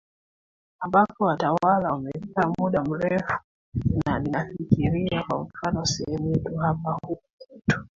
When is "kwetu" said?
7.37-7.81